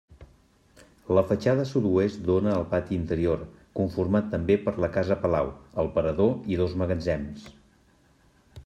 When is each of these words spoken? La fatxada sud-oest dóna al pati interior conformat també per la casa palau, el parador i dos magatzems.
La 1.17 1.23
fatxada 1.31 1.65
sud-oest 1.71 2.23
dóna 2.29 2.55
al 2.61 2.65
pati 2.71 2.97
interior 3.01 3.45
conformat 3.81 4.33
també 4.33 4.57
per 4.65 4.75
la 4.87 4.91
casa 4.97 5.21
palau, 5.27 5.53
el 5.85 5.95
parador 5.99 6.35
i 6.55 6.61
dos 6.65 6.77
magatzems. 6.85 7.51